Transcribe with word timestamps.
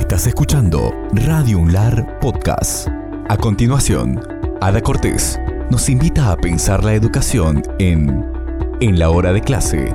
Estás 0.00 0.26
escuchando 0.26 0.92
Radio 1.12 1.58
Unlar 1.58 2.18
Podcast. 2.20 2.88
A 3.28 3.36
continuación, 3.36 4.18
Ada 4.60 4.80
Cortés 4.80 5.38
nos 5.70 5.88
invita 5.88 6.32
a 6.32 6.36
pensar 6.36 6.82
la 6.82 6.94
educación 6.94 7.62
en 7.78 8.24
En 8.80 8.98
la 8.98 9.10
hora 9.10 9.32
de 9.32 9.42
clase. 9.42 9.94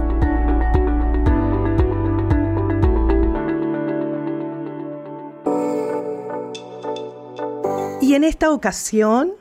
Y 7.99 8.13
en 8.13 8.23
esta 8.23 8.51
ocasión, 8.51 9.31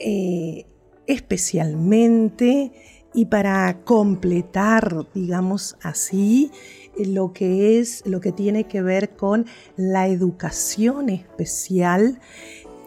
eh, 0.00 0.66
especialmente, 1.06 2.72
y 3.14 3.26
para 3.26 3.84
completar, 3.84 5.06
digamos 5.14 5.78
así, 5.82 6.50
lo 7.06 7.32
que 7.32 7.78
es, 7.78 8.02
lo 8.06 8.20
que 8.20 8.32
tiene 8.32 8.64
que 8.64 8.82
ver 8.82 9.10
con 9.10 9.46
la 9.76 10.08
educación 10.08 11.08
especial, 11.08 12.20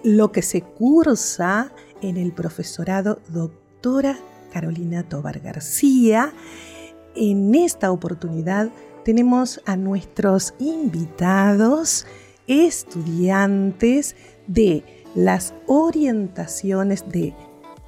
lo 0.04 0.32
que 0.32 0.42
se 0.42 0.62
cursa 0.62 1.72
en 2.02 2.18
el 2.18 2.32
profesorado 2.32 3.20
doctora 3.30 4.18
Carolina 4.52 5.08
Tobar 5.08 5.40
García. 5.40 6.34
En 7.16 7.56
esta 7.56 7.92
oportunidad 7.92 8.70
tenemos 9.04 9.62
a 9.66 9.76
nuestros 9.76 10.54
invitados, 10.60 12.06
estudiantes 12.48 14.16
de 14.48 14.84
las 15.16 15.54
orientaciones 15.68 17.10
de 17.10 17.34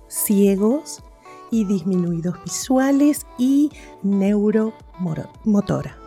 ciegos 0.08 1.03
y 1.52 1.66
disminuidos 1.66 2.36
visuales 2.44 3.26
y 3.38 3.72
neuromotora. 4.02 6.02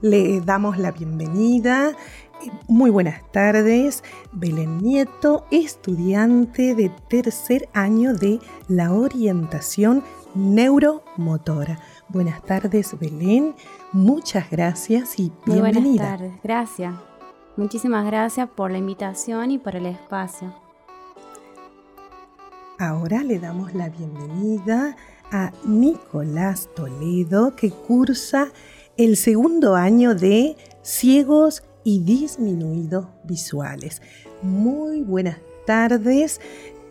Le 0.00 0.40
damos 0.40 0.78
la 0.78 0.92
bienvenida. 0.92 1.92
Muy 2.68 2.90
buenas 2.90 3.20
tardes, 3.32 4.04
Belén 4.30 4.78
Nieto, 4.78 5.44
estudiante 5.50 6.76
de 6.76 6.90
tercer 7.08 7.68
año 7.74 8.14
de 8.14 8.38
la 8.68 8.92
orientación 8.92 10.04
neuromotora. 10.36 11.80
Buenas 12.08 12.40
tardes, 12.44 12.96
Belén. 13.00 13.56
Muchas 13.92 14.48
gracias 14.50 15.18
y 15.18 15.32
bienvenida. 15.44 15.80
Muy 15.80 15.98
buenas 15.98 16.10
tardes, 16.10 16.32
gracias. 16.44 16.94
Muchísimas 17.56 18.06
gracias 18.06 18.48
por 18.48 18.70
la 18.70 18.78
invitación 18.78 19.50
y 19.50 19.58
por 19.58 19.74
el 19.74 19.86
espacio. 19.86 20.54
Ahora 22.78 23.24
le 23.24 23.40
damos 23.40 23.74
la 23.74 23.88
bienvenida 23.88 24.96
a 25.32 25.50
Nicolás 25.64 26.68
Toledo, 26.76 27.56
que 27.56 27.72
cursa 27.72 28.52
el 28.98 29.16
segundo 29.16 29.76
año 29.76 30.16
de 30.16 30.56
Ciegos 30.82 31.62
y 31.84 32.00
Disminuidos 32.00 33.06
Visuales. 33.22 34.02
Muy 34.42 35.02
buenas 35.02 35.38
tardes, 35.66 36.40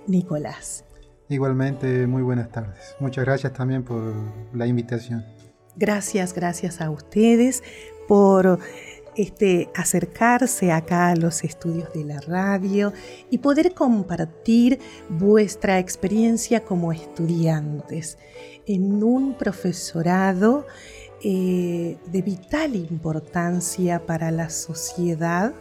Nicolás. 0.07 0.85
Igualmente, 1.27 2.07
muy 2.07 2.21
buenas 2.21 2.49
tardes. 2.49 2.95
Muchas 3.01 3.25
gracias 3.25 3.51
también 3.51 3.83
por 3.83 4.01
la 4.53 4.65
invitación. 4.65 5.25
Gracias, 5.75 6.33
gracias 6.33 6.79
a 6.79 6.89
ustedes 6.89 7.61
por 8.07 8.57
este, 9.17 9.69
acercarse 9.75 10.71
acá 10.71 11.09
a 11.09 11.15
los 11.17 11.43
estudios 11.43 11.91
de 11.91 12.05
la 12.05 12.21
radio 12.21 12.93
y 13.29 13.39
poder 13.39 13.73
compartir 13.73 14.79
vuestra 15.09 15.77
experiencia 15.77 16.63
como 16.63 16.93
estudiantes 16.93 18.17
en 18.65 19.03
un 19.03 19.33
profesorado 19.33 20.65
eh, 21.23 21.97
de 22.05 22.21
vital 22.21 22.75
importancia 22.75 24.05
para 24.05 24.29
la 24.31 24.49
sociedad 24.49 25.53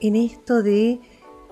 en 0.00 0.14
esto 0.14 0.62
de 0.62 1.00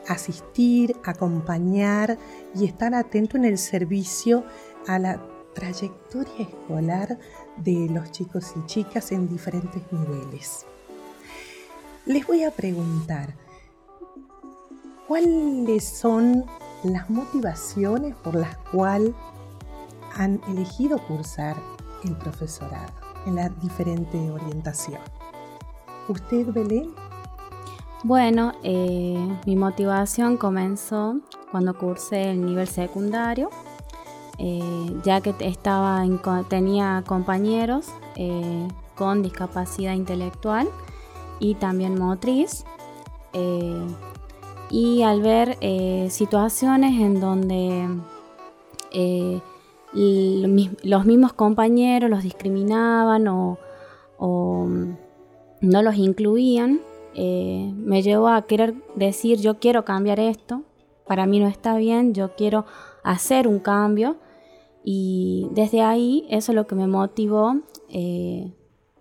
asistir, 0.08 0.94
acompañar 1.04 2.18
y 2.54 2.64
estar 2.64 2.94
atento 2.94 3.36
en 3.36 3.44
el 3.44 3.58
servicio 3.58 4.44
a 4.86 4.98
la 4.98 5.20
trayectoria 5.54 6.32
escolar 6.38 7.18
de 7.56 7.88
los 7.90 8.12
chicos 8.12 8.52
y 8.56 8.66
chicas 8.66 9.10
en 9.10 9.28
diferentes 9.28 9.82
niveles. 9.90 10.66
Les 12.04 12.24
voy 12.26 12.44
a 12.44 12.50
preguntar, 12.52 13.34
¿cuáles 15.08 15.84
son 15.84 16.44
las 16.84 17.10
motivaciones 17.10 18.14
por 18.16 18.36
las 18.36 18.56
cuales 18.70 19.12
han 20.14 20.40
elegido 20.48 21.04
cursar 21.08 21.56
el 22.04 22.16
profesorado? 22.16 23.05
En 23.26 23.36
la 23.36 23.48
diferente 23.48 24.30
orientación. 24.30 25.00
¿Usted, 26.08 26.46
Belén? 26.52 26.94
Bueno, 28.04 28.52
eh, 28.62 29.18
mi 29.46 29.56
motivación 29.56 30.36
comenzó 30.36 31.16
cuando 31.50 31.76
cursé 31.76 32.30
el 32.30 32.44
nivel 32.44 32.68
secundario, 32.68 33.50
eh, 34.38 35.00
ya 35.02 35.20
que 35.20 35.34
estaba 35.40 36.04
tenía 36.48 37.02
compañeros 37.06 37.86
eh, 38.14 38.68
con 38.94 39.22
discapacidad 39.22 39.94
intelectual 39.94 40.68
y 41.40 41.54
también 41.56 41.98
motriz. 41.98 42.64
y 44.70 45.02
al 45.02 45.20
ver 45.20 45.58
situaciones 46.10 47.00
en 47.00 47.20
donde 47.20 47.88
los 49.96 51.06
mismos 51.06 51.32
compañeros 51.32 52.10
los 52.10 52.22
discriminaban 52.22 53.28
o, 53.28 53.58
mm, 54.18 54.96
no 55.62 55.82
los 55.82 55.96
incluían, 55.96 56.80
eh, 57.14 57.72
me 57.74 58.02
llevó 58.02 58.28
a 58.28 58.42
querer 58.42 58.74
decir 58.94 59.40
yo 59.40 59.58
quiero 59.58 59.84
cambiar 59.84 60.20
esto, 60.20 60.62
para 61.06 61.24
mí 61.26 61.40
no 61.40 61.46
está 61.46 61.76
bien, 61.76 62.12
yo 62.12 62.34
quiero 62.36 62.66
hacer 63.02 63.48
un 63.48 63.58
cambio 63.58 64.16
y 64.84 65.48
desde 65.52 65.80
ahí 65.80 66.26
eso 66.28 66.52
es 66.52 66.56
lo 66.56 66.66
que 66.66 66.74
me 66.74 66.86
motivó 66.86 67.56
eh, 67.88 68.52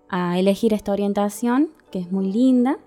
a 0.07 0.39
elegir 0.39 0.73
esta 0.73 0.91
orientación, 0.91 1.71
que 1.91 1.99
es 1.99 2.11
muy 2.11 2.31
linda. 2.31 2.79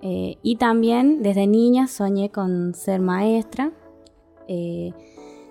Eh, 0.00 0.36
y 0.42 0.56
también 0.56 1.22
desde 1.22 1.46
niña 1.46 1.86
soñé 1.86 2.30
con 2.30 2.74
ser 2.74 3.00
maestra 3.00 3.72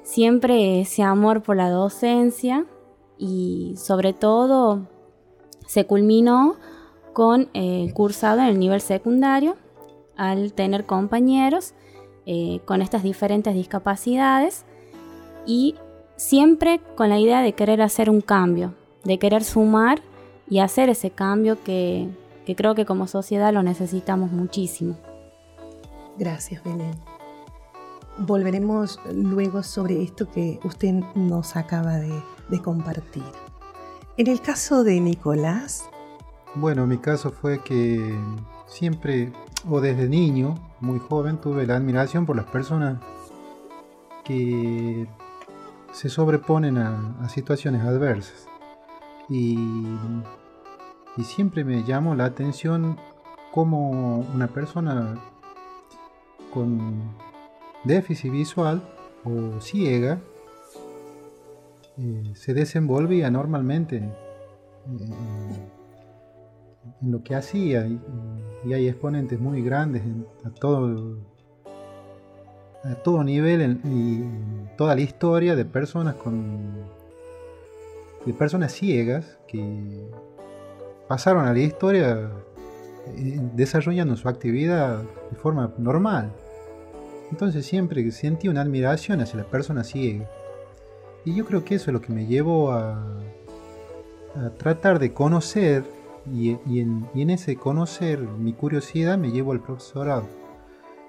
siempre 0.03 0.81
ese 0.81 1.03
amor 1.03 1.41
por 1.41 1.55
la 1.55 1.69
docencia 1.69 2.65
y 3.17 3.73
sobre 3.77 4.13
todo 4.13 4.87
se 5.65 5.85
culminó 5.85 6.57
con 7.13 7.49
el 7.53 7.93
cursado 7.93 8.41
en 8.41 8.47
el 8.47 8.59
nivel 8.59 8.81
secundario 8.81 9.55
al 10.17 10.53
tener 10.53 10.85
compañeros 10.85 11.73
eh, 12.25 12.59
con 12.65 12.81
estas 12.81 13.03
diferentes 13.03 13.53
discapacidades 13.53 14.65
y 15.45 15.75
siempre 16.15 16.79
con 16.95 17.09
la 17.09 17.19
idea 17.19 17.41
de 17.41 17.53
querer 17.53 17.81
hacer 17.81 18.09
un 18.09 18.21
cambio, 18.21 18.73
de 19.03 19.19
querer 19.19 19.43
sumar 19.43 20.01
y 20.49 20.59
hacer 20.59 20.89
ese 20.89 21.09
cambio 21.09 21.63
que, 21.63 22.07
que 22.45 22.55
creo 22.55 22.75
que 22.75 22.85
como 22.85 23.07
sociedad 23.07 23.53
lo 23.53 23.63
necesitamos 23.63 24.31
muchísimo. 24.31 24.95
Gracias, 26.17 26.63
Belén. 26.63 27.12
Volveremos 28.17 28.99
luego 29.11 29.63
sobre 29.63 30.03
esto 30.03 30.29
que 30.29 30.59
usted 30.63 30.93
nos 31.15 31.55
acaba 31.55 31.97
de, 31.97 32.21
compartir. 32.63 33.23
En 34.17 34.27
el 34.27 34.39
caso 34.41 34.83
de 34.83 34.99
Nicolás. 34.99 35.89
Bueno, 36.53 36.85
mi 36.85 36.99
caso 36.99 37.31
fue 37.31 37.63
que 37.63 38.15
siempre, 38.67 39.33
o 39.67 39.81
desde 39.81 40.07
niño, 40.07 40.53
muy 40.79 40.99
joven, 40.99 41.37
tuve 41.37 41.65
la 41.65 41.77
admiración 41.77 42.27
por 42.27 42.35
las 42.35 42.45
personas 42.45 42.99
que 44.23 45.07
se 45.91 46.09
sobreponen 46.09 46.77
a, 46.77 47.29
situaciones 47.29 47.81
adversas. 47.83 48.47
Y, 49.29 49.57
siempre 51.23 51.63
me 51.63 51.83
llamó 51.83 52.15
la 52.15 52.25
atención 52.25 52.97
cómo 53.51 54.19
una 54.33 54.47
persona 54.47 55.15
con 56.51 57.01
déficit 57.83 58.31
visual 58.31 58.81
o 59.23 59.59
ciega 59.59 60.19
eh, 61.97 62.33
se 62.35 62.53
desenvolvía 62.53 63.29
normalmente 63.29 63.97
eh, 63.97 64.09
en 67.01 67.11
lo 67.11 67.23
que 67.23 67.35
hacía. 67.35 67.85
Y, 67.85 67.99
hay 68.73 68.87
exponentes 68.87 69.39
muy 69.39 69.61
grandes 69.61 70.01
a 70.45 70.49
todo 70.49 71.17
a 72.85 72.95
todo 72.95 73.23
nivel 73.23 73.79
y 73.83 74.23
toda 74.77 74.95
la 74.95 75.01
historia 75.01 75.55
de 75.55 75.65
personas 75.65 76.15
con 76.15 76.73
de 78.25 78.33
personas 78.33 78.71
ciegas 78.71 79.37
que 79.47 80.09
pasaron 81.07 81.45
a 81.45 81.53
la 81.53 81.59
historia 81.59 82.31
eh, 83.17 83.39
desarrollando 83.53 84.15
su 84.15 84.29
actividad 84.29 85.03
de 85.29 85.35
forma 85.35 85.73
normal 85.77 86.31
entonces 87.33 87.65
siempre 87.65 88.11
sentí 88.11 88.47
una 88.47 88.61
admiración 88.61 89.19
hacia 89.19 89.37
la 89.37 89.45
persona 89.45 89.83
ciega. 89.83 90.29
Y 91.25 91.33
yo 91.33 91.47
creo 91.47 91.65
que 91.65 91.73
eso 91.73 91.89
es 91.89 91.93
lo 91.93 91.99
que 91.99 92.13
me 92.13 92.27
llevó 92.27 92.71
a, 92.73 93.19
tratar 94.59 94.99
de 94.99 95.13
conocer 95.13 95.83
y, 96.31 96.51
en, 96.79 97.29
ese 97.31 97.55
conocer 97.55 98.19
mi 98.19 98.53
curiosidad 98.53 99.17
me 99.17 99.31
llevo 99.31 99.51
al 99.51 99.61
profesorado. 99.61 100.27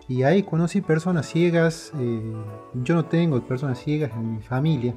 Y 0.09 0.23
ahí 0.23 0.43
conocí 0.43 0.81
personas 0.81 1.27
ciegas, 1.27 1.93
eh, 1.99 2.33
yo 2.73 2.95
no 2.95 3.05
tengo 3.05 3.39
personas 3.43 3.79
ciegas 3.79 4.11
en 4.13 4.37
mi 4.37 4.43
familia, 4.43 4.95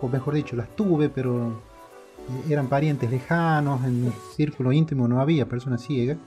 o 0.00 0.08
mejor 0.08 0.34
dicho, 0.34 0.56
las 0.56 0.68
tuve, 0.76 1.08
pero 1.08 1.48
eh, 1.48 2.52
eran 2.52 2.66
parientes 2.66 3.10
lejanos, 3.10 3.82
en 3.84 4.04
mi 4.04 4.12
círculo 4.34 4.72
íntimo 4.72 5.08
no 5.08 5.22
había 5.22 5.46
personas 5.46 5.82
ciegas, 5.82 6.18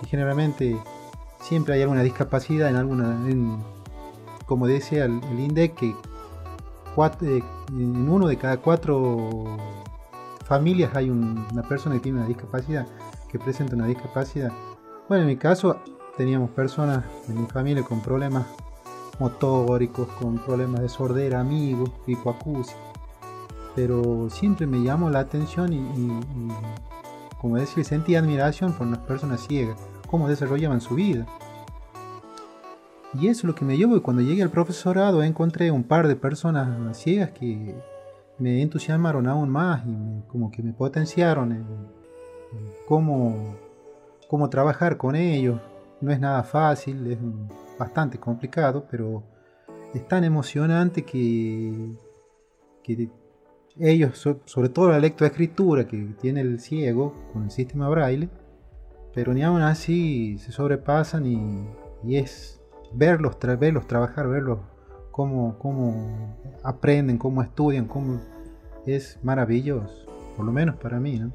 que 0.00 0.08
generalmente 0.08 0.76
siempre 1.42 1.74
hay 1.74 1.82
alguna 1.82 2.02
discapacidad 2.02 2.70
en 2.70 2.76
alguna, 2.76 3.18
como 4.46 4.66
decía 4.66 5.04
el, 5.04 5.20
INDEC, 5.38 5.74
que 5.74 5.88
eh, 5.90 7.42
en 7.70 8.08
uno 8.08 8.28
de 8.28 8.38
cada 8.38 8.58
cuatro 8.58 9.58
familias 10.46 10.94
hay 10.94 11.10
una 11.10 11.62
persona 11.68 11.96
que 11.96 12.02
tiene 12.02 12.18
una 12.18 12.28
discapacidad, 12.28 12.86
que 13.28 13.38
presenta 13.38 13.74
una 13.74 13.86
discapacidad. 13.86 14.52
Bueno, 15.08 15.22
en 15.22 15.28
mi 15.28 15.36
caso 15.36 15.76
teníamos 16.16 16.50
personas 16.50 17.04
en 17.28 17.40
mi 17.40 17.46
familia 17.46 17.82
con 17.82 18.00
problemas 18.00 18.46
motóricos, 19.18 20.08
con 20.20 20.38
problemas 20.38 20.80
de 20.80 20.88
sordera, 20.88 21.40
amigos, 21.40 21.90
hipoacusia. 22.06 22.76
Pero 23.74 24.28
siempre 24.30 24.66
me 24.66 24.82
llamó 24.82 25.10
la 25.10 25.20
atención 25.20 25.72
y, 25.72 25.82
como 27.40 27.56
decir, 27.56 27.84
sentí 27.84 28.14
admiración 28.16 28.74
por 28.74 28.86
las 28.86 28.98
personas 28.98 29.40
ciegas, 29.40 29.78
cómo 30.12 30.28
desarrollaban 30.28 30.82
su 30.82 30.94
vida. 30.94 31.26
Y 33.14 33.28
eso 33.28 33.40
es 33.40 33.44
lo 33.44 33.54
que 33.54 33.64
me 33.64 33.78
llevó 33.78 34.00
cuando 34.02 34.20
llegué 34.20 34.42
al 34.42 34.50
profesorado 34.50 35.22
encontré 35.22 35.70
un 35.70 35.84
par 35.84 36.06
de 36.06 36.16
personas 36.16 36.98
ciegas 36.98 37.30
que 37.30 37.74
me 38.38 38.60
entusiasmaron 38.60 39.26
aún 39.26 39.48
más 39.48 39.82
y 39.86 40.22
como 40.28 40.50
que 40.50 40.62
me 40.62 40.74
potenciaron 40.74 41.52
en, 41.52 41.66
cómo, 42.86 43.56
cómo, 44.28 44.50
trabajar 44.50 44.98
con 44.98 45.16
ellos. 45.16 45.58
No 46.02 46.12
es 46.12 46.20
nada 46.20 46.42
fácil, 46.42 47.10
es 47.10 47.18
bastante 47.78 48.18
complicado, 48.18 48.84
pero 48.90 49.22
es 49.94 50.06
tan 50.06 50.24
emocionante 50.24 51.04
que, 51.04 51.96
que 52.82 53.08
ellos, 53.80 54.28
sobre 54.44 54.68
todo 54.68 54.90
la 54.90 54.98
lectoescritura 54.98 55.86
que 55.86 55.96
tiene 56.20 56.42
el 56.42 56.60
ciego 56.60 57.14
con 57.32 57.44
el 57.44 57.50
sistema 57.50 57.88
braille, 57.88 58.28
pero 59.14 59.34
ni 59.34 59.42
aún 59.42 59.62
así 59.62 60.38
se 60.38 60.52
sobrepasan 60.52 61.26
y, 61.26 61.68
y 62.04 62.16
es 62.16 62.60
verlos, 62.92 63.36
verlos 63.58 63.86
trabajar, 63.86 64.28
verlos 64.28 64.60
cómo, 65.10 65.58
cómo 65.58 66.36
aprenden, 66.64 67.18
cómo 67.18 67.42
estudian, 67.42 67.86
cómo 67.86 68.20
es 68.86 69.18
maravilloso, 69.22 70.06
por 70.36 70.44
lo 70.44 70.52
menos 70.52 70.76
para 70.76 70.98
mí, 70.98 71.18
¿no? 71.18 71.32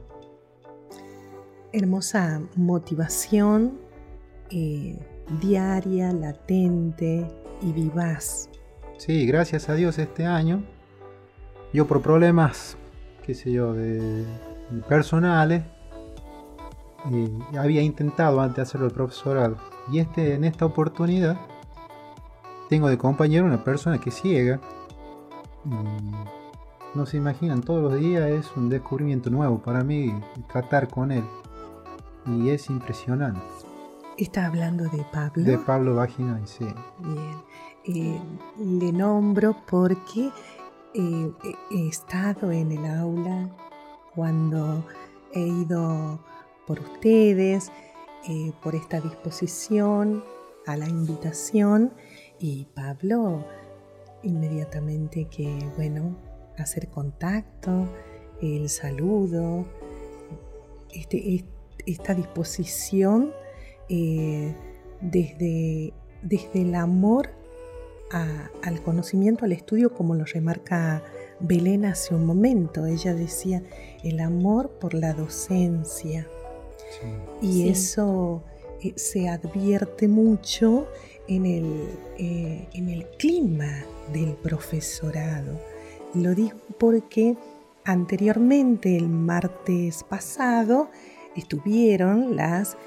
Hermosa 1.71 2.41
motivación 2.55 3.79
eh, 4.49 4.97
diaria, 5.41 6.11
latente 6.11 7.27
y 7.61 7.71
vivaz. 7.71 8.49
Sí, 8.97 9.25
gracias 9.27 9.69
a 9.69 9.75
Dios 9.75 9.99
este 9.99 10.25
año, 10.25 10.63
yo 11.73 11.85
por 11.87 12.01
problemas, 12.01 12.77
qué 13.23 13.35
sé 13.35 13.51
yo, 13.51 13.73
de, 13.73 14.25
personales, 14.89 15.63
eh, 17.11 17.39
había 17.57 17.81
intentado 17.81 18.41
antes 18.41 18.63
hacerlo 18.63 18.87
el 18.87 18.93
profesorado. 18.93 19.57
Y 19.91 19.99
este, 19.99 20.33
en 20.33 20.43
esta 20.43 20.65
oportunidad 20.65 21.37
tengo 22.69 22.89
de 22.89 22.97
compañero 22.97 23.45
una 23.45 23.63
persona 23.63 23.99
que 23.99 24.09
es 24.09 24.15
ciega. 24.15 24.59
Y 25.65 26.97
no 26.97 27.05
se 27.05 27.17
imaginan, 27.17 27.61
todos 27.61 27.91
los 27.91 27.99
días 27.99 28.29
es 28.29 28.55
un 28.55 28.69
descubrimiento 28.69 29.29
nuevo 29.29 29.59
para 29.59 29.83
mí 29.83 30.13
tratar 30.51 30.87
con 30.87 31.11
él. 31.11 31.23
Y 32.25 32.49
es 32.49 32.69
impresionante. 32.69 33.41
¿Está 34.17 34.47
hablando 34.47 34.85
de 34.85 35.05
Pablo? 35.11 35.43
De 35.43 35.57
Pablo 35.59 35.95
Vagina, 35.95 36.41
sí. 36.45 36.65
Bien. 36.99 37.37
Eh, 37.85 38.19
le 38.57 38.91
nombro 38.91 39.55
porque 39.69 40.31
eh, 40.93 41.31
he 41.71 41.87
estado 41.87 42.51
en 42.51 42.71
el 42.71 42.85
aula 42.85 43.47
cuando 44.15 44.83
he 45.33 45.41
ido 45.41 46.19
por 46.67 46.81
ustedes, 46.81 47.71
eh, 48.27 48.51
por 48.61 48.75
esta 48.75 48.99
disposición 48.99 50.23
a 50.65 50.75
la 50.75 50.87
invitación 50.87 51.93
y 52.39 52.65
Pablo, 52.75 53.45
inmediatamente 54.21 55.25
que, 55.25 55.57
bueno, 55.77 56.17
hacer 56.57 56.89
contacto, 56.89 57.87
el 58.41 58.67
saludo, 58.69 59.65
este, 60.91 61.45
esta 61.85 62.13
disposición 62.13 63.31
eh, 63.89 64.53
desde, 65.01 65.93
desde 66.21 66.61
el 66.61 66.75
amor 66.75 67.29
al 68.11 68.81
conocimiento, 68.83 69.43
al 69.43 69.51
estudio, 69.51 69.93
como 69.93 70.15
lo 70.15 70.23
remarca 70.23 71.03
Belén 71.39 71.85
hace 71.85 72.15
un 72.15 72.25
momento. 72.25 72.85
Ella 72.85 73.13
decía 73.13 73.63
el 74.03 74.21
amor 74.21 74.69
por 74.79 74.93
la 74.93 75.13
docencia. 75.13 76.27
Y 77.41 77.69
eso 77.69 78.43
eh, 78.81 78.93
se 78.95 79.29
advierte 79.29 80.07
mucho 80.07 80.87
en 81.27 81.45
el, 81.45 81.89
eh, 82.17 82.67
en 82.73 82.89
el 82.89 83.05
clima 83.17 83.83
del 84.13 84.33
profesorado. 84.33 85.59
Lo 86.13 86.33
digo 86.33 86.57
porque 86.79 87.35
anteriormente, 87.83 88.95
el 88.95 89.09
martes 89.09 90.03
pasado, 90.03 90.89
estuvieron 91.35 92.35
las 92.35 92.77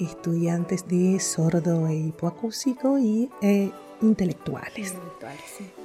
estudiantes 0.00 0.86
de 0.88 1.18
sordo 1.20 1.88
e 1.88 1.96
hipoacúsico 1.96 2.98
y 2.98 3.30
eh, 3.40 3.70
intelectuales. 4.02 4.94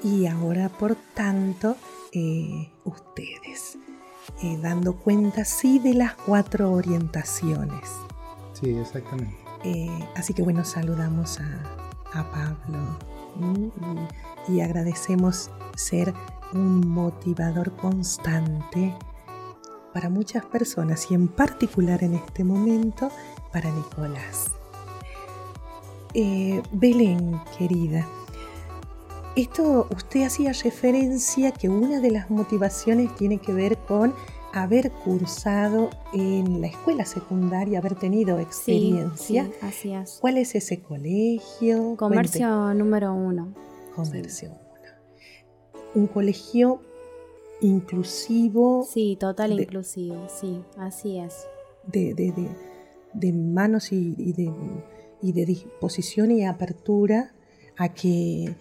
Y 0.03 0.25
ahora, 0.27 0.69
por 0.69 0.95
tanto, 1.13 1.75
eh, 2.11 2.69
ustedes, 2.83 3.77
dando 4.61 4.95
cuenta, 4.97 5.45
sí, 5.45 5.79
de 5.79 5.93
las 5.93 6.15
cuatro 6.15 6.71
orientaciones. 6.71 7.89
Sí, 8.53 8.77
exactamente. 8.77 9.37
así 10.15 10.33
que 10.33 10.41
bueno, 10.41 10.63
saludamos 10.65 11.39
a, 11.39 11.81
a 12.13 12.31
Pablo 12.31 12.97
y, 14.47 14.61
agradecemos 14.61 15.49
ser 15.75 16.13
un 16.53 16.87
motivador 16.87 17.75
constante 17.75 18.95
para 19.93 20.09
muchas 20.09 20.45
personas 20.45 21.09
y 21.09 21.13
en 21.13 21.27
particular 21.27 22.03
en 22.03 22.15
este 22.15 22.43
momento 22.43 23.09
para 23.51 23.71
Nicolás. 23.71 24.51
Eh, 26.13 26.61
Belén, 26.71 27.39
querida, 27.57 28.05
esto 29.35 29.87
usted 29.95 30.23
hacía 30.23 30.51
referencia 30.53 31.51
que 31.51 31.69
una 31.69 31.99
de 31.99 32.11
las 32.11 32.29
motivaciones 32.29 33.15
tiene 33.15 33.37
que 33.39 33.53
ver 33.53 33.77
con 33.77 34.13
haber 34.53 34.91
cursado 34.91 35.89
en 36.13 36.59
la 36.61 36.67
escuela 36.67 37.05
secundaria, 37.05 37.79
haber 37.79 37.95
tenido 37.95 38.39
experiencia. 38.39 39.45
Sí, 39.45 39.51
así 39.61 39.93
es. 39.93 40.17
¿Cuál 40.19 40.37
es 40.37 40.55
ese 40.55 40.81
colegio? 40.81 41.95
Comercio 41.97 42.73
número 42.73 43.13
uno. 43.13 43.53
Comercio 43.95 44.49
uno. 44.49 44.61
Un 45.95 46.07
colegio 46.07 46.81
inclusivo. 47.61 48.85
Sí, 48.89 49.17
total 49.19 49.59
inclusivo, 49.59 50.27
sí, 50.27 50.61
así 50.77 51.17
es. 51.17 51.47
De, 51.85 52.13
de, 52.13 52.33
de, 53.13 53.33
manos 53.33 53.91
y, 53.91 54.33
de, 54.33 54.51
y, 55.21 55.31
de, 55.31 55.45
disposición 55.45 56.31
y 56.31 56.45
apertura 56.45 57.33
a 57.77 57.89
que 57.89 58.55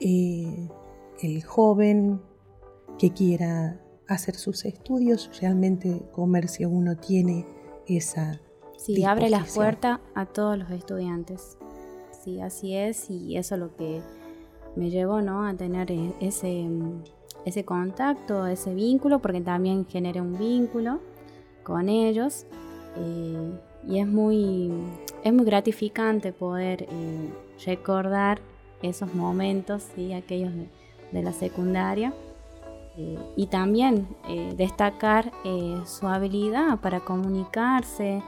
eh, 0.00 0.68
el 1.22 1.42
joven 1.44 2.20
que 2.98 3.12
quiera 3.12 3.80
hacer 4.08 4.34
sus 4.34 4.64
estudios, 4.64 5.30
realmente 5.40 6.02
Comercio 6.12 6.68
uno 6.68 6.96
tiene 6.96 7.46
esa... 7.86 8.40
Sí, 8.76 9.04
abre 9.04 9.28
las 9.30 9.54
puertas 9.54 10.00
a 10.14 10.26
todos 10.26 10.58
los 10.58 10.70
estudiantes. 10.70 11.58
Sí, 12.24 12.40
así 12.40 12.74
es, 12.74 13.10
y 13.10 13.36
eso 13.36 13.54
es 13.54 13.60
lo 13.60 13.76
que 13.76 14.00
me 14.76 14.90
llevó 14.90 15.20
¿no? 15.22 15.46
a 15.46 15.54
tener 15.54 15.90
e-, 15.90 16.14
ese, 16.20 16.66
ese 17.44 17.64
contacto, 17.64 18.46
ese 18.46 18.74
vínculo, 18.74 19.20
porque 19.20 19.40
también 19.40 19.86
generé 19.86 20.20
un 20.20 20.38
vínculo 20.38 21.00
con 21.62 21.88
ellos. 21.88 22.46
Eh, 22.96 23.52
y 23.86 23.98
es 23.98 24.06
muy, 24.06 24.72
es 25.24 25.32
muy 25.32 25.44
gratificante 25.44 26.32
poder 26.32 26.82
eh, 26.82 27.30
recordar 27.64 28.40
esos 28.82 29.14
momentos, 29.14 29.86
¿sí? 29.94 30.12
aquellos 30.12 30.52
de 31.12 31.22
la 31.22 31.32
secundaria 31.32 32.12
eh, 32.96 33.18
y 33.36 33.46
también 33.46 34.08
eh, 34.28 34.52
destacar 34.56 35.32
eh, 35.44 35.80
su 35.86 36.06
habilidad 36.06 36.78
para 36.80 37.00
comunicarse, 37.00 38.22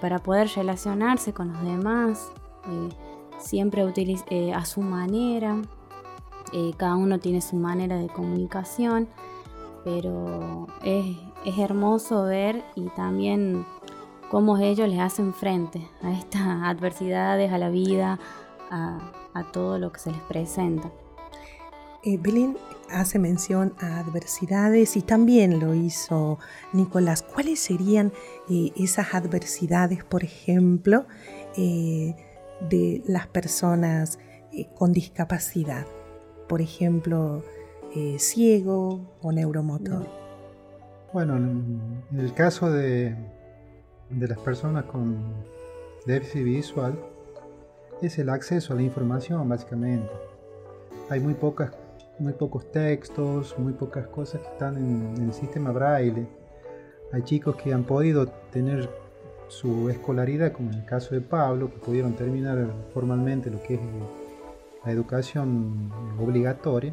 para 0.00 0.20
poder 0.20 0.48
relacionarse 0.54 1.32
con 1.32 1.52
los 1.52 1.60
demás, 1.64 2.30
siempre 3.40 3.82
a 4.54 4.64
su 4.64 4.80
manera, 4.80 5.60
cada 6.76 6.94
uno 6.94 7.18
tiene 7.18 7.40
su 7.40 7.56
manera 7.56 7.96
de 7.96 8.06
comunicación, 8.06 9.08
pero 9.82 10.68
es, 10.84 11.16
es 11.44 11.58
hermoso 11.58 12.22
ver 12.22 12.62
y 12.76 12.82
también 12.90 13.66
cómo 14.30 14.56
ellos 14.56 14.88
les 14.88 15.00
hacen 15.00 15.34
frente 15.34 15.88
a 16.00 16.12
estas 16.12 16.62
adversidades, 16.62 17.52
a 17.52 17.58
la 17.58 17.68
vida, 17.68 18.20
a, 19.34 19.52
todo 19.52 19.78
lo 19.78 19.92
que 19.92 20.00
se 20.00 20.10
les 20.10 20.20
presenta. 20.22 20.90
Eh, 22.04 22.18
Belén 22.18 22.56
hace 22.90 23.18
mención 23.18 23.74
a 23.80 23.98
adversidades 23.98 24.96
y 24.96 25.02
también 25.02 25.60
lo 25.60 25.74
hizo 25.74 26.38
Nicolás. 26.72 27.22
¿Cuáles 27.22 27.60
serían 27.60 28.12
eh, 28.48 28.72
esas 28.76 29.14
adversidades, 29.14 30.04
por 30.04 30.22
ejemplo, 30.24 31.06
eh, 31.56 32.14
de 32.70 33.02
las 33.06 33.26
personas 33.26 34.18
con 34.74 34.92
discapacidad? 34.92 35.86
Por 36.48 36.60
ejemplo, 36.60 37.42
ciego 38.18 39.16
o 39.22 39.32
neuromotor. 39.32 40.06
Bueno, 41.12 41.36
en 41.36 42.20
el 42.20 42.32
caso 42.34 42.70
de, 42.70 43.16
de 44.10 44.28
las 44.28 44.38
personas 44.38 44.84
con 44.84 45.16
déficit 46.06 46.44
visual 46.44 47.15
es 48.02 48.18
el 48.18 48.28
acceso 48.28 48.72
a 48.72 48.76
la 48.76 48.82
información 48.82 49.48
básicamente. 49.48 50.10
Hay 51.08 51.20
muy, 51.20 51.34
pocas, 51.34 51.72
muy 52.18 52.32
pocos 52.32 52.70
textos, 52.70 53.56
muy 53.58 53.72
pocas 53.72 54.06
cosas 54.08 54.40
que 54.40 54.48
están 54.48 54.76
en, 54.76 55.22
el 55.22 55.32
sistema 55.32 55.70
braille. 55.70 56.26
Hay 57.12 57.22
chicos 57.22 57.56
que 57.56 57.72
han 57.72 57.84
podido 57.84 58.26
tener 58.50 58.88
su 59.48 59.88
escolaridad, 59.88 60.52
como 60.52 60.72
en 60.72 60.78
el 60.78 60.84
caso 60.84 61.14
de 61.14 61.20
Pablo, 61.20 61.70
que 61.70 61.78
pudieron 61.78 62.14
terminar 62.14 62.66
formalmente 62.92 63.50
lo 63.50 63.62
que 63.62 63.74
es 63.74 63.80
la 64.84 64.92
educación 64.92 65.92
obligatoria 66.18 66.92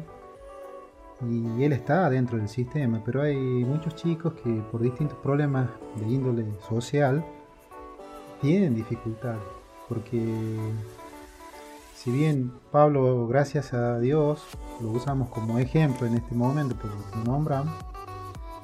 y 1.30 1.62
él 1.62 1.72
está 1.72 2.10
dentro 2.10 2.38
del 2.38 2.48
sistema, 2.48 3.00
pero 3.04 3.22
hay 3.22 3.36
muchos 3.36 3.94
chicos 3.94 4.34
que 4.34 4.50
por 4.70 4.82
distintos 4.82 5.16
problemas 5.18 5.68
de 5.96 6.06
índole 6.06 6.44
social 6.68 7.24
tienen 8.40 8.74
dificultad, 8.74 9.36
porque 9.88 10.72
si 11.94 12.10
bien 12.10 12.52
Pablo, 12.70 13.26
gracias 13.26 13.72
a 13.72 13.98
Dios, 13.98 14.42
lo 14.80 14.90
usamos 14.90 15.28
como 15.30 15.58
ejemplo 15.58 16.06
en 16.06 16.14
este 16.14 16.34
momento, 16.34 16.76
por 16.76 16.90
lo 16.90 17.10
que 17.10 17.28
nombramos, 17.28 17.74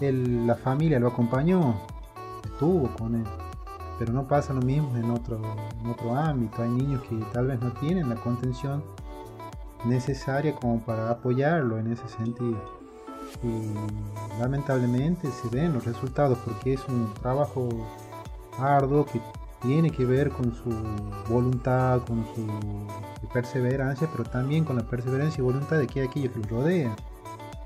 él, 0.00 0.46
la 0.46 0.56
familia 0.56 0.98
lo 0.98 1.08
acompañó, 1.08 1.74
estuvo 2.44 2.94
con 2.96 3.14
él, 3.14 3.26
pero 3.98 4.12
no 4.12 4.26
pasa 4.26 4.52
lo 4.52 4.62
mismo 4.62 4.96
en 4.96 5.10
otro, 5.10 5.40
en 5.80 5.90
otro 5.90 6.14
ámbito, 6.14 6.62
hay 6.62 6.70
niños 6.70 7.02
que 7.02 7.16
tal 7.32 7.46
vez 7.48 7.60
no 7.60 7.72
tienen 7.72 8.08
la 8.08 8.16
contención 8.16 8.82
necesaria 9.84 10.54
como 10.54 10.80
para 10.80 11.10
apoyarlo 11.10 11.78
en 11.78 11.92
ese 11.92 12.08
sentido. 12.08 12.80
Y 13.42 14.40
lamentablemente 14.40 15.30
se 15.30 15.48
ven 15.48 15.72
los 15.72 15.84
resultados 15.84 16.38
porque 16.44 16.74
es 16.74 16.88
un 16.88 17.12
trabajo 17.14 17.68
arduo 18.58 19.06
que 19.06 19.20
tiene 19.62 19.90
que 19.90 20.04
ver 20.04 20.30
con 20.30 20.54
su 20.54 20.70
voluntad, 21.28 22.02
con 22.06 22.24
su 22.34 23.28
perseverancia, 23.32 24.08
pero 24.10 24.24
también 24.24 24.64
con 24.64 24.76
la 24.76 24.82
perseverancia 24.82 25.40
y 25.40 25.44
voluntad 25.44 25.78
de 25.78 25.86
que 25.86 26.02
aquellos 26.02 26.32
que 26.32 26.40
lo 26.40 26.48
rodean. 26.48 26.96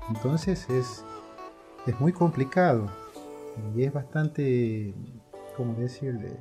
Entonces 0.09 0.69
es, 0.69 1.03
es 1.87 1.99
muy 1.99 2.11
complicado 2.11 2.87
y 3.75 3.83
es 3.83 3.93
bastante, 3.93 4.93
¿cómo 5.55 5.73
decirle? 5.75 6.37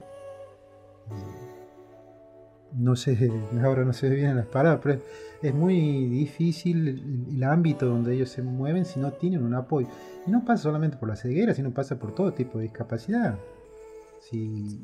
no 2.76 2.96
sé, 2.96 3.30
ahora 3.62 3.84
no 3.84 3.92
se 3.92 4.08
ve 4.08 4.16
bien 4.16 4.36
las 4.36 4.46
palabras, 4.46 4.80
pero 4.82 5.00
es 5.42 5.54
muy 5.54 6.06
difícil 6.06 7.26
el, 7.30 7.42
ámbito 7.44 7.86
donde 7.86 8.14
ellos 8.14 8.30
se 8.30 8.42
mueven 8.42 8.84
si 8.84 9.00
no 9.00 9.12
tienen 9.12 9.44
un 9.44 9.54
apoyo. 9.54 9.88
Y 10.26 10.30
no 10.30 10.44
pasa 10.44 10.64
solamente 10.64 10.96
por 10.96 11.08
la 11.08 11.16
ceguera, 11.16 11.54
sino 11.54 11.70
pasa 11.70 11.98
por 11.98 12.14
todo 12.14 12.32
tipo 12.32 12.58
de 12.58 12.64
discapacidad. 12.64 13.38
Si, 14.20 14.80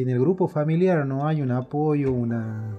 en 0.00 0.08
el 0.08 0.18
grupo 0.18 0.48
familiar 0.48 1.04
no 1.06 1.26
hay 1.26 1.42
un 1.42 1.50
apoyo, 1.50 2.12
una, 2.12 2.78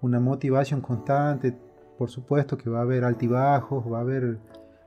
una 0.00 0.20
motivación 0.20 0.80
constante, 0.80 1.56
por 1.98 2.10
supuesto 2.10 2.56
que 2.56 2.70
va 2.70 2.78
a 2.78 2.82
haber 2.82 3.04
altibajos, 3.04 3.84
va 3.92 3.98
a 3.98 4.02
haber 4.02 4.38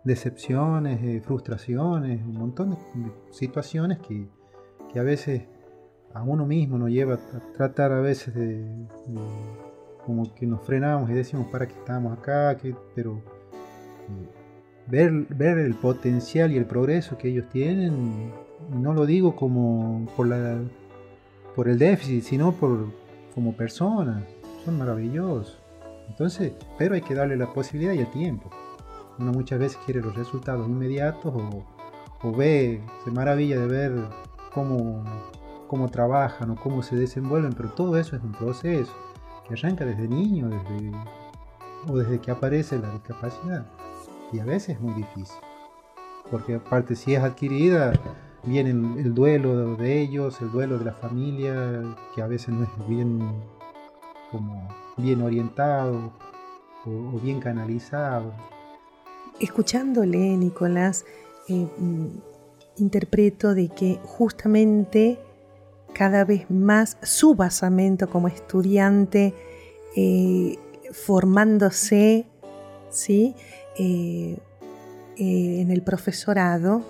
decepciones, 0.05 1.03
eh, 1.03 1.22
frustraciones, 1.22 2.24
un 2.24 2.36
montón 2.36 2.72
de 2.72 2.77
situaciones 3.31 4.00
que, 4.00 4.27
que 4.91 5.00
a 5.00 5.03
veces 5.03 5.43
a 6.13 6.24
uno 6.24 6.46
mismo 6.46 6.77
nos 6.77 6.89
lleva 6.89 7.15
a 7.15 7.53
tratar 7.53 7.91
a 7.91 8.00
veces 8.00 8.34
de, 8.34 8.65
como 10.05 10.34
que 10.34 10.46
nos 10.46 10.62
frenamos 10.62 11.10
y 11.10 11.13
decimos 11.13 11.48
para 11.48 11.67
qué 11.67 11.74
estamos 11.74 12.17
acá, 12.17 12.55
que, 12.58 12.75
pero 12.96 13.17
eh, 13.17 14.29
ver, 14.88 15.12
ver 15.36 15.58
el 15.58 15.75
potencial 15.75 16.51
y 16.51 16.58
el 16.58 16.65
progreso 16.65 17.17
que 17.17 17.29
ellos 17.29 17.50
tienen, 17.50 18.31
no 18.70 18.93
lo 18.93 19.05
digo 19.05 19.36
como 19.36 20.05
por, 20.15 20.27
la, 20.27 20.62
por 21.55 21.67
el 21.67 21.77
déficit, 21.77 22.24
sino 22.24 22.51
por, 22.51 22.88
como 23.34 23.55
personas, 23.55 24.24
son 24.65 24.77
maravillosos. 24.77 25.58
Entonces, 26.08 26.53
pero 26.77 26.96
hay 26.96 27.01
que 27.01 27.15
darle 27.15 27.38
la 27.38 27.53
posibilidad 27.53 27.93
y 27.93 28.00
el 28.00 28.12
tiempo. 28.12 28.50
Uno 29.20 29.31
muchas 29.31 29.60
veces 29.60 29.79
quiere 29.86 30.01
los 30.01 30.15
resultados 30.15 30.67
inmediatos 30.67 31.34
o, 31.34 31.65
o 32.24 32.31
ve, 32.31 32.81
se 33.03 33.12
maravilla 33.12 33.60
de 33.60 33.67
ver 33.67 33.91
cómo 34.53 35.03
cómo 35.72 35.88
trabajan 35.88 36.50
o 36.50 36.58
cómo 36.58 36.84
se 36.84 36.98
desenvuelven, 36.98 37.53
pero 37.53 37.70
todo 37.70 37.96
eso 37.96 38.17
es 38.17 38.22
un 38.22 38.34
proceso 38.34 38.93
que 39.48 39.53
arranca 39.53 39.86
desde 39.86 40.05
niño 40.05 40.50
desde, 40.50 40.91
o 41.88 41.98
desde 41.98 42.20
que 42.20 42.29
aparece 42.29 42.77
la 42.77 42.91
discapacidad. 42.91 43.65
Y 44.34 44.39
a 44.39 44.43
veces 44.43 44.75
es 44.75 44.81
muy 44.81 44.93
difícil, 44.96 45.39
porque 46.29 46.55
aparte 46.55 46.98
si 46.98 47.15
es 47.15 47.24
adquirida, 47.24 47.93
viene 48.43 48.71
el, 48.71 49.13
duelo 49.13 49.75
de 49.75 50.01
ellos, 50.01 50.41
el 50.41 50.51
duelo 50.51 50.79
de 50.79 50.86
la 50.86 50.93
familia, 50.93 51.83
que 52.15 52.21
a 52.21 52.27
veces 52.27 52.50
no 52.50 52.63
es 52.63 52.88
bien, 52.88 53.19
como 54.31 54.67
bien 54.98 55.21
orientado 55.21 56.12
o, 56.86 57.19
bien 57.19 57.39
canalizado. 57.39 58.33
Escuchándole, 59.39 60.38
Nicolás, 60.38 61.05
eh, 61.48 61.67
mm, 61.77 62.07
interpreto 62.77 63.53
de 63.53 63.69
que 63.69 64.00
justamente 64.03 65.19
cada 65.93 66.24
vez 66.24 66.50
más 66.50 66.98
su 67.03 67.36
basamento 67.36 68.10
como 68.10 68.27
estudiante, 68.27 69.33
eh, 69.95 70.57
formándose 70.91 72.27
¿sí? 72.89 73.36
Eh, 73.77 74.38
en 75.17 75.69
el 75.69 75.83
profesorado, 75.83 76.81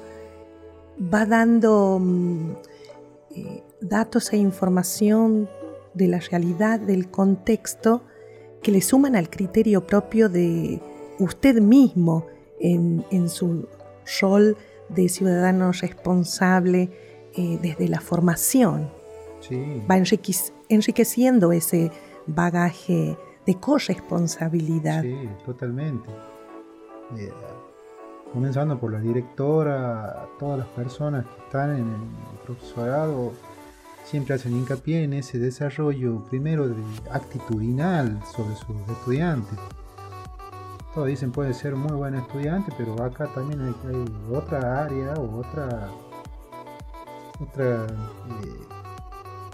va 1.01 1.25
dando 1.25 1.99
mm, 1.99 2.55
datos 3.81 4.33
e 4.33 4.37
información 4.37 5.49
de 5.93 6.07
la 6.07 6.19
realidad, 6.19 6.79
del 6.79 7.09
contexto, 7.09 8.03
que 8.61 8.71
le 8.71 8.81
suman 8.81 9.15
al 9.15 9.29
criterio 9.29 9.85
propio 9.87 10.29
de 10.29 10.81
usted 11.19 11.59
mismo 11.59 12.27
en, 12.59 13.03
en 13.11 13.27
su 13.29 13.67
rol 14.21 14.55
de 14.89 15.09
ciudadano 15.09 15.71
responsable, 15.71 16.89
eh, 17.33 17.57
desde 17.61 17.87
la 17.87 18.01
formación. 18.01 18.91
Va 19.89 19.97
enriqueciendo 20.69 21.51
ese 21.53 21.91
bagaje 22.27 23.17
de 23.45 23.55
corresponsabilidad. 23.55 25.01
Sí, 25.01 25.29
totalmente. 25.45 26.09
Eh, 27.17 27.31
comenzando 28.33 28.79
por 28.79 28.91
la 28.91 28.99
directora, 28.99 30.27
todas 30.39 30.59
las 30.59 30.67
personas 30.69 31.25
que 31.25 31.41
están 31.43 31.75
en 31.75 31.87
el 31.87 32.39
profesorado 32.45 33.33
siempre 34.03 34.35
hacen 34.35 34.55
hincapié 34.55 35.03
en 35.03 35.13
ese 35.13 35.39
desarrollo 35.39 36.23
primero 36.25 36.67
de 36.67 36.75
actitudinal 37.11 38.21
sobre 38.25 38.55
sus 38.55 38.75
estudiantes. 38.89 39.57
Todos 40.93 41.07
dicen 41.07 41.31
puede 41.31 41.53
ser 41.53 41.75
muy 41.75 41.95
buen 41.95 42.15
estudiante, 42.15 42.73
pero 42.77 43.01
acá 43.01 43.27
también 43.33 43.61
hay, 43.61 44.35
otra 44.35 44.83
área 44.83 45.13
o 45.13 45.39
otra 45.39 45.89
otra 47.39 47.85
eh, 47.85 48.67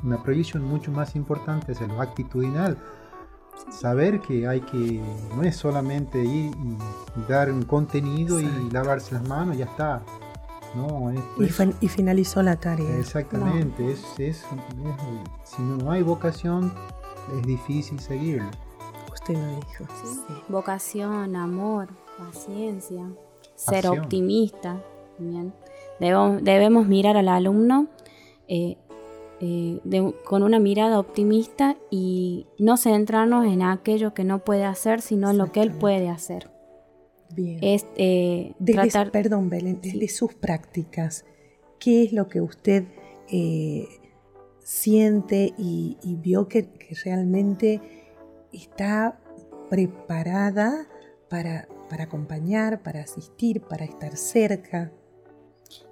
una 0.03 0.22
proyección 0.22 0.63
mucho 0.63 0.91
más 0.91 1.15
importante 1.15 1.72
es 1.72 1.81
lo 1.81 2.01
actitudinal. 2.01 2.77
Saber 3.69 4.21
que 4.21 4.47
hay 4.47 4.61
que, 4.61 5.01
no 5.35 5.43
es 5.43 5.55
solamente 5.55 6.23
ir 6.23 6.51
y, 6.55 6.77
dar 7.27 7.51
un 7.51 7.63
contenido 7.63 8.39
y 8.39 8.47
lavarse 8.71 9.15
las 9.15 9.27
manos, 9.27 9.57
ya 9.57 9.65
está. 9.65 10.03
No, 10.75 11.11
y, 11.81 11.87
finalizó 11.87 12.43
la 12.43 12.55
tarea. 12.57 12.97
Exactamente, 12.97 13.91
es, 13.91 14.45
si 15.43 15.61
no 15.61 15.91
hay 15.91 16.03
vocación, 16.03 16.71
es 17.39 17.47
difícil 17.47 17.99
seguirlo. 17.99 18.49
Usted 19.11 19.33
lo 19.33 19.47
dijo. 19.55 19.85
Vocación, 20.49 21.35
amor, 21.35 21.89
paciencia, 22.17 23.05
ser 23.55 23.87
optimista. 23.87 24.81
Bien. 25.17 25.53
Debemos, 25.99 26.87
mirar 26.87 27.17
al 27.17 27.27
alumno 27.27 27.87
eh, 28.47 28.77
eh, 29.39 29.79
con 30.25 30.44
una 30.44 30.60
mirada 30.60 31.00
optimista 31.00 31.77
y 31.91 32.48
no 32.60 32.77
centrarnos 32.77 33.46
en 33.46 33.62
aquello 33.62 34.13
que 34.13 34.24
no 34.24 34.44
puede 34.44 34.65
hacer, 34.65 35.01
sino 35.01 35.29
en 35.32 35.38
lo 35.38 35.51
que 35.51 35.62
él 35.62 35.72
puede 35.72 36.10
hacer. 36.10 36.50
Bien. 37.36 37.60
Es 37.62 37.86
eh, 37.98 38.53
Desde- 38.60 38.82
tratar... 38.89 39.12
perdón, 39.12 39.50
Belén, 39.50 39.79
Sí. 39.82 39.91
desde 39.91 40.08
sus 40.08 40.34
prácticas, 40.34 41.25
¿qué 41.79 42.03
es 42.03 42.13
lo 42.13 42.27
que 42.29 42.41
usted 42.41 42.86
eh, 43.29 43.86
siente 44.63 45.53
y, 45.58 45.98
y 46.01 46.15
vio 46.15 46.48
que, 46.48 46.70
que 46.72 46.96
realmente 47.03 47.82
está 48.53 49.20
preparada 49.70 50.88
para, 51.29 51.67
para 51.89 52.06
acompañar, 52.06 52.82
para 52.82 53.01
asistir, 53.01 53.62
para 53.62 53.86
estar 53.86 54.15
cerca? 54.17 54.91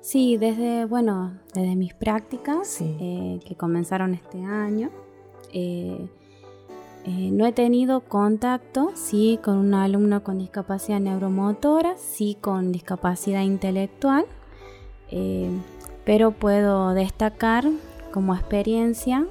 Sí, 0.01 0.37
desde, 0.37 0.85
bueno, 0.85 1.33
desde 1.53 1.75
mis 1.75 1.93
prácticas 1.93 2.67
Sí. 2.67 2.95
eh, 2.99 3.39
que 3.45 3.55
comenzaron 3.55 4.13
este 4.13 4.43
año, 4.43 4.91
eh, 5.51 6.07
eh, 7.05 7.29
no 7.31 7.45
he 7.45 7.51
tenido 7.51 8.01
contacto, 8.01 8.91
sí, 8.95 9.39
con 9.43 9.57
un 9.57 9.73
alumno 9.73 10.23
con 10.23 10.37
discapacidad 10.39 10.99
neuromotora, 10.99 11.95
sí, 11.97 12.37
con 12.39 12.71
discapacidad 12.71 13.41
intelectual, 13.41 14.25
eh, 15.09 15.49
pero 16.05 16.31
puedo 16.31 16.93
destacar 16.93 17.65
como 18.11 18.33
experiencia 18.35 19.27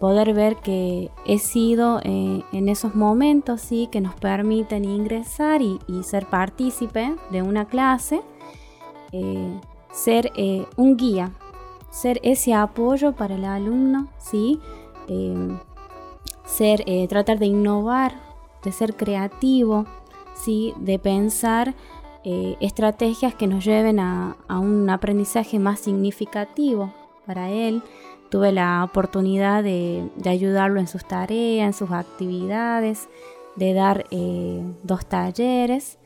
poder 0.00 0.34
ver 0.34 0.56
que 0.56 1.10
he 1.24 1.38
sido 1.38 2.00
eh, 2.02 2.42
en 2.52 2.68
esos 2.68 2.94
momentos, 2.96 3.60
sí, 3.60 3.88
que 3.90 4.00
nos 4.00 4.14
permiten 4.16 4.84
ingresar 4.84 5.62
y, 5.62 5.78
y 5.88 6.02
ser 6.02 6.26
partícipe 6.26 7.14
de 7.30 7.42
una 7.42 7.66
clase 7.66 8.20
eh, 9.16 9.60
ser 9.92 10.32
eh, 10.34 10.66
un 10.76 10.96
guía, 10.96 11.30
ser 11.88 12.18
ese 12.24 12.52
apoyo 12.52 13.12
para 13.12 13.36
el 13.36 13.44
alumno, 13.44 14.08
¿sí? 14.18 14.58
Eh, 15.06 15.56
ser, 16.44 16.84
tratar 17.08 17.38
de 17.38 17.46
innovar, 17.46 18.16
de 18.64 18.72
ser 18.72 18.96
creativo, 18.96 19.86
¿sí? 20.34 20.74
De 20.78 20.98
pensar 20.98 21.74
estrategias 22.24 23.34
que 23.34 23.46
nos 23.46 23.64
lleven 23.64 24.00
a, 24.00 24.36
un 24.48 24.88
aprendizaje 24.88 25.58
más 25.58 25.78
significativo 25.78 26.92
para 27.26 27.50
él. 27.50 27.82
Tuve 28.30 28.50
la 28.50 28.82
oportunidad 28.82 29.62
de, 29.62 30.10
ayudarlo 30.24 30.80
en 30.80 30.88
sus 30.88 31.04
tareas, 31.04 31.66
en 31.66 31.72
sus 31.74 31.92
actividades, 31.92 33.08
de 33.56 33.74
dar 33.74 34.06
dos 34.82 35.06
talleres 35.06 35.98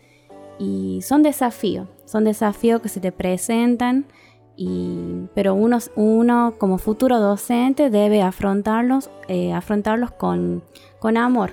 y 0.59 1.01
son 1.03 1.23
desafíos, 1.23 1.89
son 2.05 2.25
desafíos 2.25 2.81
que 2.81 2.89
se 2.89 3.01
te 3.01 3.13
presentan, 3.13 4.07
y, 4.57 5.29
pero 5.35 5.55
uno, 5.55 5.79
uno 5.95 6.55
como 6.59 6.79
futuro 6.79 7.21
docente 7.21 7.91
debe 7.91 8.23
afrontarlos, 8.23 9.09
eh, 9.29 9.53
afrontarlos 9.53 10.11
con, 10.11 10.65
con 10.99 11.17
amor, 11.17 11.53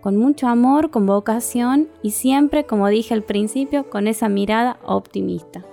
con 0.00 0.16
mucho 0.16 0.46
amor, 0.46 0.90
con 0.90 1.06
vocación 1.06 1.88
y 2.02 2.12
siempre, 2.12 2.64
como 2.64 2.86
dije 2.86 3.14
al 3.14 3.24
principio, 3.24 3.90
con 3.90 4.06
esa 4.06 4.28
mirada 4.28 4.78
optimista, 4.84 5.64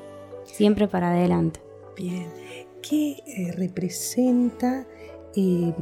siempre 0.45 0.87
para 0.87 1.11
adelante. 1.11 1.61
Bien, 1.95 2.27
¿qué 2.81 3.17
eh, 3.27 3.51
representa 3.55 4.87
eh, 5.35 5.73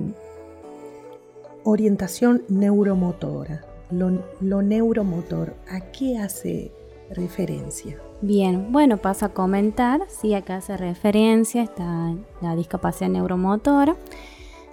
orientación 1.64 2.44
neuromotora? 2.50 3.64
Lo, 3.92 4.22
lo 4.42 4.62
neuromotor, 4.62 5.56
¿a 5.70 5.92
qué 5.92 6.18
hace 6.18 6.74
referencia? 7.14 7.98
Bien, 8.22 8.72
bueno, 8.72 8.98
paso 8.98 9.26
a 9.26 9.30
comentar, 9.30 10.02
sí, 10.08 10.34
acá 10.34 10.58
hace 10.58 10.78
referencia, 10.78 11.64
está 11.64 12.14
la 12.42 12.56
discapacidad 12.56 13.10
neuromotora, 13.10 13.96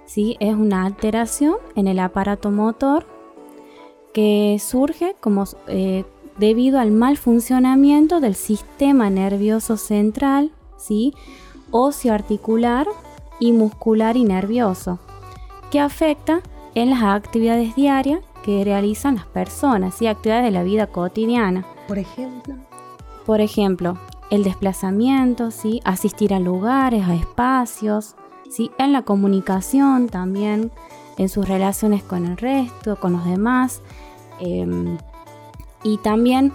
sí, 0.05 0.37
es 0.39 0.53
una 0.53 0.85
alteración 0.85 1.55
en 1.75 1.87
el 1.87 1.99
aparato 1.99 2.51
motor 2.51 3.05
que 4.13 4.57
surge 4.59 5.15
como 5.19 5.45
eh, 5.67 6.03
debido 6.37 6.79
al 6.79 6.91
mal 6.91 7.17
funcionamiento 7.17 8.19
del 8.19 8.35
sistema 8.35 9.09
nervioso 9.09 9.77
central, 9.77 10.51
sí, 10.77 11.13
osteoarticular 11.71 12.87
y 13.39 13.51
muscular 13.51 14.17
y 14.17 14.23
nervioso, 14.23 14.99
que 15.71 15.79
afecta 15.79 16.41
en 16.75 16.91
las 16.91 17.03
actividades 17.03 17.75
diarias 17.75 18.21
que 18.43 18.63
realizan 18.63 19.15
las 19.15 19.25
personas, 19.25 19.95
sí, 19.95 20.07
actividades 20.07 20.45
de 20.45 20.51
la 20.51 20.63
vida 20.63 20.87
cotidiana. 20.87 21.65
Por 21.89 21.97
ejemplo, 21.97 22.55
Por 23.25 23.41
ejemplo, 23.41 23.97
el 24.29 24.43
desplazamiento, 24.43 25.49
¿sí? 25.49 25.81
asistir 25.83 26.33
a 26.35 26.39
lugares, 26.39 27.07
a 27.07 27.15
espacios, 27.15 28.15
¿sí? 28.49 28.69
en 28.77 28.93
la 28.93 29.01
comunicación 29.01 30.07
también, 30.07 30.71
en 31.17 31.29
sus 31.29 31.47
relaciones 31.47 32.03
con 32.03 32.25
el 32.25 32.37
resto, 32.37 32.95
con 32.95 33.13
los 33.13 33.25
demás. 33.25 33.81
em, 34.39 34.97
y 35.83 35.97
también 35.97 36.53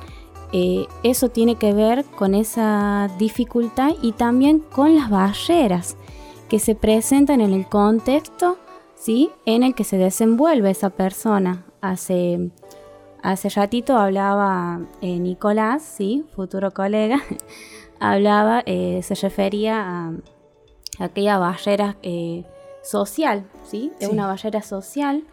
eh, 0.53 0.87
eso 1.03 1.29
tiene 1.29 1.57
que 1.57 1.73
ver 1.73 2.05
con 2.05 2.35
esa 2.35 3.11
dificultad 3.19 3.91
y 4.03 4.13
también 4.13 4.61
con 4.61 4.95
las 4.95 5.11
barreras 5.11 5.97
que 6.49 6.61
se 6.61 6.75
presentan 6.77 7.41
en 7.41 7.53
el 7.53 7.67
contexto 7.69 8.57
¿sí? 8.95 9.31
en 9.47 9.65
el 9.65 9.75
que 9.75 9.85
se 9.85 9.99
desenvuelve 9.99 10.71
esa 10.71 10.91
persona. 10.91 11.67
Hace 11.81 12.51
Hace 13.25 13.49
ratito 13.49 13.97
hablaba 13.97 14.81
eh, 15.01 15.19
Nicolás, 15.19 15.83
sí, 15.83 16.27
futuro 16.37 16.73
colega, 16.73 17.23
hablaba, 17.99 18.63
eh, 18.67 19.01
se 19.03 19.15
refería 19.15 19.81
a, 19.81 20.09
a 20.99 21.05
aquella 21.05 21.39
barrera 21.39 21.97
eh, 22.03 22.45
social, 22.83 23.47
¿sí? 23.65 23.91
Es 23.99 24.09
Sí. 24.09 24.13
una 24.13 24.27
barrera 24.27 24.61
social 24.61 25.25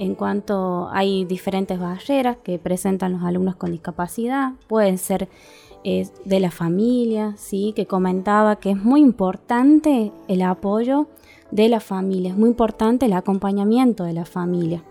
en 0.00 0.16
cuanto 0.16 0.88
hay 0.90 1.24
diferentes 1.26 1.78
barreras 1.78 2.38
que 2.42 2.58
presentan 2.58 3.12
los 3.12 3.22
alumnos 3.22 3.54
con 3.54 3.70
discapacidad, 3.70 4.54
pueden 4.66 4.98
ser 4.98 5.28
eh, 5.84 6.08
de 6.24 6.40
la 6.40 6.50
familia, 6.50 7.34
¿sí? 7.36 7.72
Que 7.76 7.86
comentaba 7.86 8.56
que 8.56 8.72
es 8.72 8.76
muy 8.82 9.00
importante 9.00 10.10
el 10.26 10.42
apoyo 10.42 11.06
de 11.52 11.68
la 11.68 11.78
familia, 11.78 12.32
es 12.32 12.36
muy 12.36 12.48
importante 12.50 13.06
el 13.06 13.12
acompañamiento 13.12 14.02
de 14.02 14.12
la 14.12 14.24
familia 14.24 14.82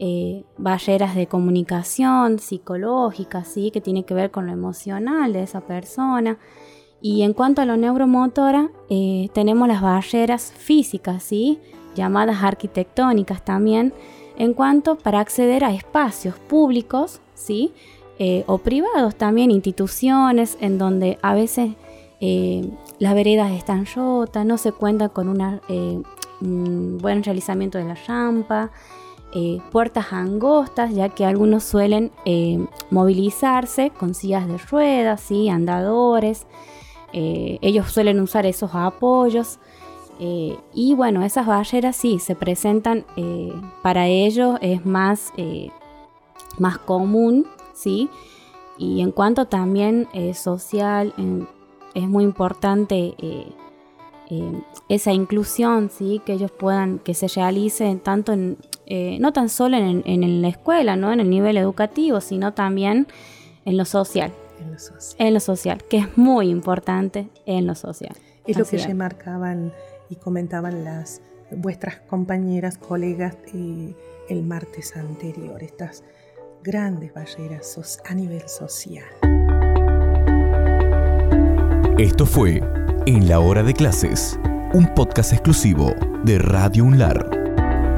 eh, 0.00 0.44
barreras 0.56 1.14
de 1.14 1.26
comunicación 1.26 2.38
psicológicas, 2.38 3.48
¿sí? 3.48 3.70
que 3.70 3.80
tiene 3.80 4.04
que 4.04 4.14
ver 4.14 4.30
con 4.30 4.46
lo 4.46 4.52
emocional 4.52 5.32
de 5.32 5.42
esa 5.42 5.60
persona. 5.60 6.38
Y 7.00 7.22
en 7.22 7.32
cuanto 7.32 7.62
a 7.62 7.64
lo 7.64 7.76
neuromotora, 7.76 8.70
eh, 8.90 9.28
tenemos 9.32 9.68
las 9.68 9.82
barreras 9.82 10.52
físicas, 10.56 11.22
¿sí? 11.22 11.60
llamadas 11.94 12.42
arquitectónicas 12.42 13.44
también, 13.44 13.92
en 14.36 14.54
cuanto 14.54 14.96
para 14.96 15.20
acceder 15.20 15.64
a 15.64 15.72
espacios 15.72 16.36
públicos 16.36 17.20
¿sí? 17.34 17.72
Eh, 18.20 18.44
o 18.46 18.58
privados 18.58 19.16
también, 19.16 19.50
instituciones 19.50 20.58
en 20.60 20.78
donde 20.78 21.18
a 21.22 21.34
veces 21.34 21.72
eh, 22.20 22.68
las 22.98 23.14
veredas 23.14 23.52
están 23.52 23.86
rotas, 23.86 24.44
no 24.44 24.58
se 24.58 24.72
cuenta 24.72 25.08
con 25.08 25.28
un 25.28 26.98
buen 26.98 27.22
realizamiento 27.22 27.78
de 27.78 27.84
la 27.84 27.94
rampa, 27.94 28.70
eh, 29.34 29.60
puertas 29.70 30.14
angostas, 30.14 30.94
ya 30.94 31.10
que 31.10 31.26
algunos 31.26 31.62
suelen 31.62 32.10
eh, 32.24 32.66
movilizarse 32.90 33.90
con 33.90 34.14
sillas 34.14 34.48
de 34.48 34.56
ruedas, 34.56 35.20
¿sí? 35.20 35.50
andadores. 35.50 36.46
eh, 37.12 37.58
ellos 37.60 37.92
suelen 37.92 38.20
usar 38.20 38.46
esos 38.46 38.74
apoyos. 38.74 39.58
y 40.18 40.94
bueno, 40.94 41.22
esas 41.22 41.46
barreras 41.46 41.94
sí 41.96 42.18
se 42.18 42.34
presentan 42.34 43.04
para 43.82 44.08
ellos, 44.08 44.58
es 44.60 44.84
más, 44.84 45.32
más 46.58 46.78
común, 46.78 47.46
¿sí? 47.72 48.10
Y 48.78 49.00
en 49.00 49.12
cuanto 49.12 49.46
también 49.46 50.08
social, 50.34 51.14
es 51.94 52.08
muy 52.08 52.24
importante 52.24 53.14
esa 54.88 55.12
inclusión, 55.12 55.88
¿sí? 55.90 56.20
Que 56.24 56.32
ellos 56.32 56.50
puedan, 56.50 56.98
que 56.98 57.14
se 57.14 57.28
realice 57.28 57.94
tanto 58.02 58.32
en, 58.32 58.58
eh, 58.90 59.18
no 59.20 59.32
tan 59.32 59.48
solo 59.48 59.76
en, 59.76 60.02
en 60.06 60.42
la 60.42 60.48
escuela, 60.48 60.96
¿no? 60.96 61.12
En 61.12 61.20
el 61.20 61.28
nivel 61.30 61.56
educativo, 61.58 62.20
sino 62.20 62.52
también 62.54 63.06
en 63.64 63.76
lo 63.76 63.84
social, 63.84 64.32
en 64.60 64.72
lo 64.72 64.78
social. 64.78 65.26
en 65.26 65.34
lo 65.34 65.40
social, 65.40 65.84
que 65.90 65.98
es 65.98 66.16
muy 66.16 66.48
importante 66.48 67.28
en 67.46 67.66
lo 67.66 67.74
social. 67.74 68.16
Es 68.46 68.56
lo 68.58 68.64
que 68.64 68.76
es. 68.76 68.86
remarcaban 68.86 69.72
y 70.08 70.16
comentaban 70.16 70.84
las 70.84 71.20
vuestras 71.50 71.96
compañeras, 72.08 72.78
colegas 72.78 73.36
eh, 73.54 73.94
el 74.30 74.42
martes 74.42 74.96
anterior, 74.96 75.62
estas 75.62 76.02
grandes 76.62 77.12
barreras 77.12 77.66
so- 77.70 78.02
a 78.08 78.14
nivel 78.14 78.48
social. 78.48 79.04
Esto 81.98 82.26
fue 82.26 82.62
En 83.06 83.28
la 83.28 83.40
hora 83.40 83.62
de 83.62 83.74
clases, 83.74 84.38
un 84.72 84.86
podcast 84.94 85.32
exclusivo 85.32 85.94
de 86.24 86.38
Radio 86.38 86.84
Unlar. 86.84 87.37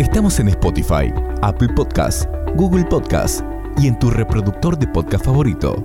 Estamos 0.00 0.40
en 0.40 0.48
Spotify, 0.48 1.12
Apple 1.42 1.68
Podcasts, 1.76 2.26
Google 2.56 2.86
Podcasts 2.86 3.44
y 3.76 3.86
en 3.86 3.98
tu 3.98 4.08
reproductor 4.08 4.78
de 4.78 4.86
podcast 4.86 5.26
favorito. 5.26 5.76